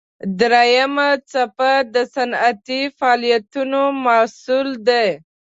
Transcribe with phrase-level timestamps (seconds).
[0.39, 5.07] دریمه څپه د صنعتي فعالیتونو محصول دی.